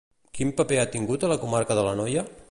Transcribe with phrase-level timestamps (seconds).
[0.37, 2.25] Quin paper ha tingut a la comarca de l'Anoia?